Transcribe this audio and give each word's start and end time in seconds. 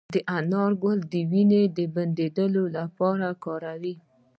د 0.13 0.15
انار 0.37 0.71
ګل 0.83 0.99
د 1.13 1.15
وینې 1.31 1.63
د 1.77 1.79
بندیدو 1.95 2.45
لپاره 2.77 3.25
وکاروئ 3.31 3.95